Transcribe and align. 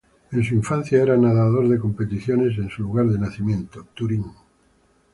En 0.31 0.43
su 0.43 0.55
infancia, 0.55 0.99
era 1.03 1.15
nadador 1.15 1.67
de 1.69 1.77
competición 1.77 2.41
en 2.41 2.71
su 2.71 2.81
lugar 2.81 3.05
de 3.05 3.19
nacimiento, 3.19 3.87
Turín. 3.93 4.25